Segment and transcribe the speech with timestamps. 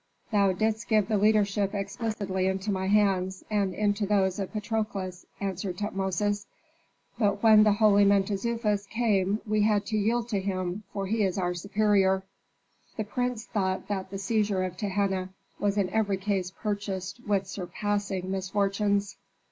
[0.31, 5.77] "Thou didst give the leadership explicitly into my hands and into those of Patrokles," answered
[5.77, 6.47] Tutmosis.
[7.19, 11.37] "But when the holy Mentezufis came we had to yield to him, for he is
[11.37, 12.23] our superior."
[12.97, 15.29] The prince thought that the seizure of Tehenna
[15.59, 19.17] was in every case purchased with surpassing misfortunes.